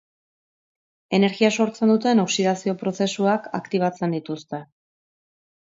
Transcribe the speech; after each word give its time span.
Energia 1.17 1.51
sortzen 1.57 1.93
duten 1.93 2.23
oxidazio-prozesuak 2.25 3.47
aktibatzen 3.61 4.19
dituzte. 4.21 4.67